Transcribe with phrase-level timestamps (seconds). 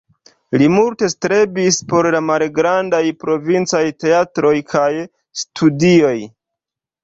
[0.61, 4.91] Li multe strebis por la malgrandaj provincaj teatroj kaj
[5.45, 6.19] studioj.